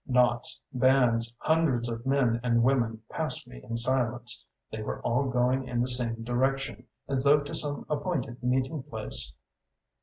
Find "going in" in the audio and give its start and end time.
5.29-5.79